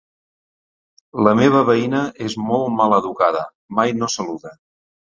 [1.27, 2.01] La meva veïna
[2.31, 3.47] és molt maleducada,
[3.81, 4.61] mai no saluda.